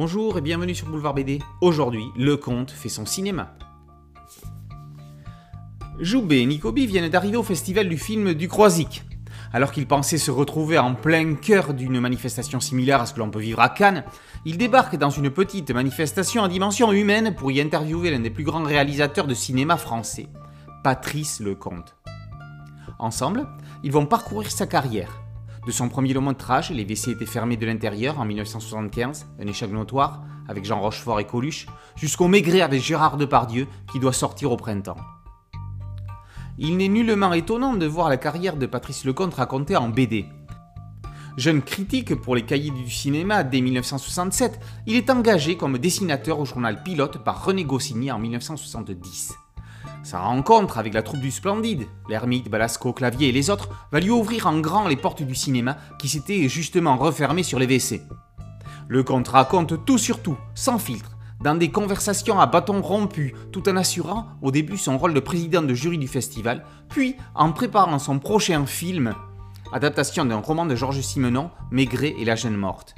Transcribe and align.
Bonjour 0.00 0.38
et 0.38 0.40
bienvenue 0.40 0.76
sur 0.76 0.86
Boulevard 0.86 1.12
BD. 1.12 1.40
Aujourd'hui, 1.60 2.04
le 2.16 2.36
conte 2.36 2.70
fait 2.70 2.88
son 2.88 3.04
cinéma. 3.04 3.56
Joubé 5.98 6.38
et 6.38 6.46
Nicobi 6.46 6.86
viennent 6.86 7.08
d'arriver 7.08 7.36
au 7.36 7.42
festival 7.42 7.88
du 7.88 7.98
film 7.98 8.34
du 8.34 8.46
Croisic. 8.46 9.02
Alors 9.52 9.72
qu'ils 9.72 9.88
pensaient 9.88 10.16
se 10.16 10.30
retrouver 10.30 10.78
en 10.78 10.94
plein 10.94 11.34
cœur 11.34 11.74
d'une 11.74 11.98
manifestation 11.98 12.60
similaire 12.60 13.00
à 13.00 13.06
ce 13.06 13.12
que 13.12 13.18
l'on 13.18 13.32
peut 13.32 13.40
vivre 13.40 13.58
à 13.58 13.70
Cannes, 13.70 14.04
ils 14.44 14.56
débarquent 14.56 14.98
dans 14.98 15.10
une 15.10 15.30
petite 15.30 15.72
manifestation 15.72 16.44
à 16.44 16.48
dimension 16.48 16.92
humaine 16.92 17.34
pour 17.34 17.50
y 17.50 17.60
interviewer 17.60 18.12
l'un 18.12 18.20
des 18.20 18.30
plus 18.30 18.44
grands 18.44 18.62
réalisateurs 18.62 19.26
de 19.26 19.34
cinéma 19.34 19.76
français, 19.76 20.28
Patrice 20.84 21.40
Lecomte. 21.40 21.96
Ensemble, 23.00 23.48
ils 23.82 23.90
vont 23.90 24.06
parcourir 24.06 24.48
sa 24.52 24.68
carrière. 24.68 25.27
De 25.66 25.72
son 25.72 25.88
premier 25.88 26.14
long 26.14 26.22
métrage, 26.22 26.70
Les 26.70 26.84
WC 26.84 27.10
étaient 27.10 27.26
fermés 27.26 27.56
de 27.56 27.66
l'intérieur 27.66 28.18
en 28.20 28.24
1975, 28.24 29.26
un 29.40 29.46
échec 29.46 29.70
notoire 29.70 30.22
avec 30.48 30.64
Jean 30.64 30.80
Rochefort 30.80 31.20
et 31.20 31.26
Coluche, 31.26 31.66
jusqu'au 31.96 32.26
Maigret 32.26 32.62
avec 32.62 32.82
Gérard 32.82 33.16
Depardieu 33.16 33.66
qui 33.92 34.00
doit 34.00 34.12
sortir 34.12 34.50
au 34.50 34.56
printemps. 34.56 34.96
Il 36.58 36.76
n'est 36.76 36.88
nullement 36.88 37.32
étonnant 37.34 37.74
de 37.74 37.86
voir 37.86 38.08
la 38.08 38.16
carrière 38.16 38.56
de 38.56 38.66
Patrice 38.66 39.04
Lecomte 39.04 39.34
racontée 39.34 39.76
en 39.76 39.88
BD. 39.88 40.24
Jeune 41.36 41.62
critique 41.62 42.16
pour 42.16 42.34
les 42.34 42.44
cahiers 42.44 42.72
du 42.72 42.90
cinéma 42.90 43.44
dès 43.44 43.60
1967, 43.60 44.58
il 44.86 44.96
est 44.96 45.08
engagé 45.08 45.56
comme 45.56 45.78
dessinateur 45.78 46.40
au 46.40 46.44
journal 46.44 46.82
Pilote 46.82 47.22
par 47.22 47.44
René 47.44 47.62
Goscinny 47.62 48.10
en 48.10 48.18
1970. 48.18 49.34
Sa 50.02 50.20
rencontre 50.20 50.78
avec 50.78 50.94
la 50.94 51.02
troupe 51.02 51.20
du 51.20 51.30
Splendide, 51.30 51.86
l'ermite, 52.08 52.48
Balasco, 52.48 52.92
Clavier 52.92 53.28
et 53.28 53.32
les 53.32 53.50
autres, 53.50 53.68
va 53.92 54.00
lui 54.00 54.10
ouvrir 54.10 54.46
en 54.46 54.58
grand 54.58 54.88
les 54.88 54.96
portes 54.96 55.22
du 55.22 55.34
cinéma 55.34 55.76
qui 55.98 56.08
s'étaient 56.08 56.48
justement 56.48 56.96
refermées 56.96 57.42
sur 57.42 57.58
les 57.58 57.66
WC. 57.66 58.02
Le 58.88 59.02
conte 59.02 59.28
raconte 59.28 59.84
tout 59.84 59.98
sur 59.98 60.22
tout, 60.22 60.38
sans 60.54 60.78
filtre, 60.78 61.18
dans 61.42 61.54
des 61.54 61.70
conversations 61.70 62.40
à 62.40 62.46
bâton 62.46 62.80
rompu, 62.80 63.34
tout 63.52 63.68
en 63.68 63.76
assurant 63.76 64.26
au 64.42 64.50
début 64.50 64.78
son 64.78 64.98
rôle 64.98 65.14
de 65.14 65.20
président 65.20 65.62
de 65.62 65.74
jury 65.74 65.98
du 65.98 66.08
festival, 66.08 66.64
puis 66.88 67.16
en 67.34 67.52
préparant 67.52 67.98
son 67.98 68.18
prochain 68.18 68.66
film, 68.66 69.14
adaptation 69.72 70.24
d'un 70.24 70.40
roman 70.40 70.66
de 70.66 70.74
Georges 70.74 71.00
Simenon, 71.00 71.50
Maigret 71.70 72.14
et 72.18 72.24
la 72.24 72.34
jeune 72.34 72.56
morte. 72.56 72.94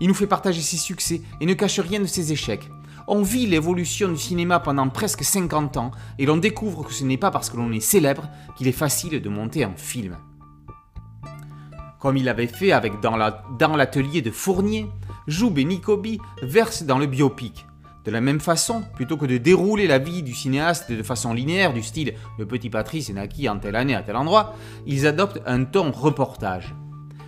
Il 0.00 0.08
nous 0.08 0.14
fait 0.14 0.26
partager 0.26 0.60
ses 0.60 0.76
succès 0.76 1.22
et 1.40 1.46
ne 1.46 1.54
cache 1.54 1.80
rien 1.80 2.00
de 2.00 2.06
ses 2.06 2.32
échecs. 2.32 2.68
On 3.06 3.22
vit 3.22 3.46
l'évolution 3.46 4.08
du 4.08 4.16
cinéma 4.16 4.60
pendant 4.60 4.88
presque 4.88 5.24
50 5.24 5.76
ans 5.76 5.90
et 6.18 6.24
l'on 6.24 6.38
découvre 6.38 6.84
que 6.84 6.92
ce 6.92 7.04
n'est 7.04 7.18
pas 7.18 7.30
parce 7.30 7.50
que 7.50 7.56
l'on 7.58 7.70
est 7.72 7.80
célèbre 7.80 8.28
qu'il 8.56 8.66
est 8.66 8.72
facile 8.72 9.20
de 9.20 9.28
monter 9.28 9.62
un 9.62 9.74
film. 9.76 10.16
Comme 12.00 12.16
il 12.16 12.28
avait 12.28 12.46
fait 12.46 12.72
avec 12.72 13.00
Dans 13.00 13.76
l'atelier 13.76 14.22
de 14.22 14.30
Fournier, 14.30 14.86
Joub 15.26 15.58
et 15.58 15.64
Nicobi 15.64 16.18
versent 16.42 16.84
dans 16.84 16.98
le 16.98 17.06
biopic. 17.06 17.66
De 18.04 18.10
la 18.10 18.20
même 18.20 18.40
façon, 18.40 18.82
plutôt 18.94 19.16
que 19.16 19.24
de 19.26 19.38
dérouler 19.38 19.86
la 19.86 19.98
vie 19.98 20.22
du 20.22 20.34
cinéaste 20.34 20.92
de 20.92 21.02
façon 21.02 21.32
linéaire, 21.32 21.72
du 21.72 21.82
style 21.82 22.14
Le 22.38 22.46
petit 22.46 22.68
Patrice 22.68 23.08
est 23.08 23.14
naquit 23.14 23.48
en 23.48 23.58
telle 23.58 23.76
année 23.76 23.94
à 23.94 24.02
tel 24.02 24.16
endroit, 24.16 24.54
ils 24.86 25.06
adoptent 25.06 25.40
un 25.46 25.64
ton 25.64 25.90
reportage. 25.90 26.74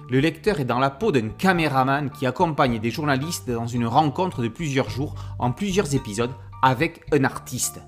Le 0.09 0.21
lecteur 0.21 0.61
est 0.61 0.65
dans 0.65 0.79
la 0.79 0.91
peau 0.91 1.11
d'un 1.11 1.31
caméraman 1.31 2.11
qui 2.11 2.27
accompagne 2.27 2.79
des 2.79 2.93
journalistes 2.93 3.51
dans 3.51 3.67
une 3.67 3.87
rencontre 3.87 4.41
de 4.41 4.47
plusieurs 4.47 4.89
jours 4.89 5.17
en 5.41 5.51
plusieurs 5.51 5.97
épisodes 5.97 6.31
avec 6.63 7.05
un 7.13 7.25
artiste. 7.25 7.81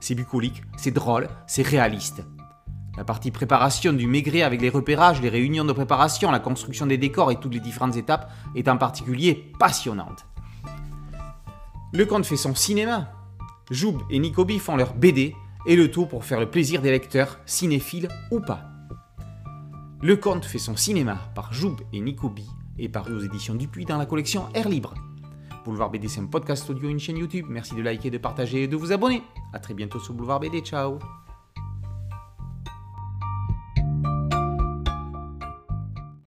C'est 0.00 0.14
bucolique, 0.14 0.62
c'est 0.78 0.92
drôle, 0.92 1.28
c'est 1.46 1.66
réaliste. 1.66 2.24
La 2.96 3.04
partie 3.04 3.30
préparation 3.30 3.92
du 3.92 4.06
Maigret 4.06 4.42
avec 4.42 4.62
les 4.62 4.70
repérages, 4.70 5.20
les 5.20 5.28
réunions 5.28 5.66
de 5.66 5.72
préparation, 5.74 6.30
la 6.30 6.40
construction 6.40 6.86
des 6.86 6.96
décors 6.96 7.30
et 7.30 7.36
toutes 7.36 7.52
les 7.52 7.60
différentes 7.60 7.96
étapes 7.96 8.30
est 8.54 8.68
en 8.68 8.78
particulier 8.78 9.52
passionnante. 9.58 10.24
Le 11.92 12.06
conte 12.06 12.24
fait 12.24 12.38
son 12.38 12.54
cinéma. 12.54 13.12
Joub 13.70 13.98
et 14.08 14.18
Nicobi 14.18 14.58
font 14.58 14.76
leur 14.76 14.94
BD 14.94 15.36
et 15.66 15.76
le 15.76 15.90
tout 15.90 16.06
pour 16.06 16.24
faire 16.24 16.40
le 16.40 16.50
plaisir 16.50 16.80
des 16.80 16.90
lecteurs, 16.90 17.40
cinéphiles 17.44 18.08
ou 18.30 18.40
pas. 18.40 18.71
Le 20.04 20.16
conte 20.16 20.44
fait 20.44 20.58
son 20.58 20.74
cinéma 20.74 21.30
par 21.32 21.52
Joub 21.52 21.76
et 21.92 22.00
Nicobi 22.00 22.44
est 22.76 22.88
paru 22.88 23.14
aux 23.14 23.20
éditions 23.20 23.54
Dupuis 23.54 23.84
dans 23.84 23.98
la 23.98 24.04
collection 24.04 24.48
Air 24.52 24.68
Libre. 24.68 24.94
Boulevard 25.64 25.90
BD 25.90 26.08
c'est 26.08 26.20
un 26.20 26.26
podcast 26.26 26.68
audio, 26.68 26.88
une 26.88 26.98
chaîne 26.98 27.18
YouTube. 27.18 27.46
Merci 27.48 27.76
de 27.76 27.82
liker, 27.82 28.10
de 28.10 28.18
partager 28.18 28.64
et 28.64 28.66
de 28.66 28.74
vous 28.74 28.90
abonner. 28.90 29.22
A 29.52 29.60
très 29.60 29.74
bientôt 29.74 30.00
sur 30.00 30.14
Boulevard 30.14 30.40
BD. 30.40 30.60
Ciao 30.60 30.98